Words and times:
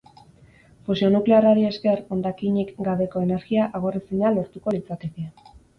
Fusio 0.87 1.09
nuklearrari 1.15 1.67
esker, 1.73 2.01
hondakinik 2.17 2.75
gabeko 2.91 3.25
energia 3.29 3.71
agorrezina 3.81 4.37
lortuko 4.41 4.79
litzateke. 4.81 5.33